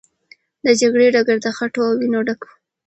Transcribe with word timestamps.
د 0.63 0.67
جګړې 0.81 1.07
ډګر 1.15 1.37
د 1.45 1.47
خټو 1.57 1.81
او 1.87 1.93
وینو 1.99 2.21
ډک 2.27 2.41
و. 2.45 2.47